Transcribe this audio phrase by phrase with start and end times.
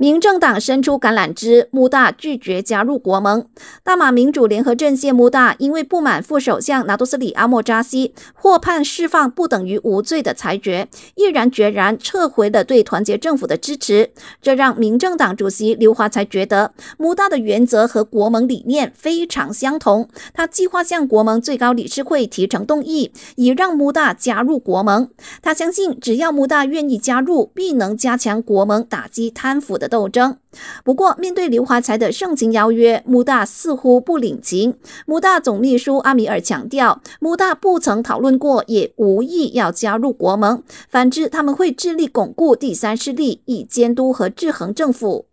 [0.00, 3.44] 民政党伸出橄榄枝，穆大拒绝加入国盟。
[3.84, 14.08] 大马民主联合阵线穆大因为不满副首相拿督斯里阿莫扎西获判释放不等于无罪的裁决，毅然决然撤回了对团结政府的支持。
[14.40, 20.08] 这让民政党主席刘华才觉得穆大的原则和国盟理念非常相同。
[20.32, 25.10] 他计划向国盟最高理事会提成动议，以让穆大加入国盟。
[25.42, 29.89] 他相信，只要穆大愿意加入，必能加强国盟打击贪腐的。
[29.90, 30.38] 斗争。
[30.84, 34.74] 不过，面对刘华才的盛情邀约，穆大似乎不领情。
[35.04, 40.62] 穆大总秘书阿米尔强调，穆大不曾讨论过，也无意要加入国盟。
[40.88, 45.26] 反之，他们会致力巩固第三势力，以监督和制衡政府。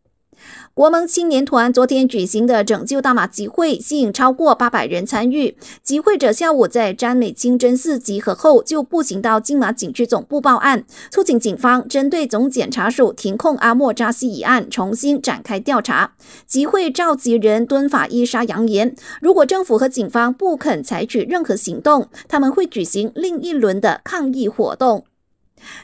[0.73, 5.57] 国盟青年团昨天举行的拯救大马集会，吸引超过八百人参与。
[5.81, 16.13] 集会者下午在詹美清真寺集合后，就步行到金马景区总部报案，促请警方针对总检察署停控阿莫扎西一案重新展开调查。
[16.45, 25.05] 集会召集人敦法伊莎扬言，如果政府和警方不肯采取任何行动，他们会举行另一轮的抗议活动。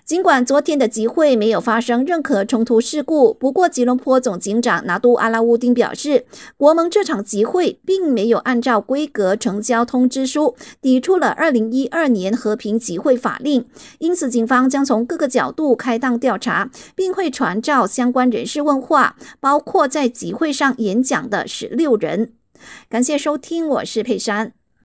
[0.06, 6.26] 尽管昨天的集会没有发生任何冲突事故，不过吉隆坡总警长拿督阿拉乌丁表示，
[6.58, 13.66] 国盟这场集会并没有按照规格呈交通知书，抵触了2012年和平集会法令，
[14.00, 22.34] 因此警方将从各个角度开档调查，并会传召相关人士问话，包括在集会上演讲的十六人。
[22.90, 24.54] 感谢收听，我是佩珊。